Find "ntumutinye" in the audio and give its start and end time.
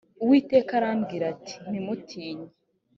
1.69-2.49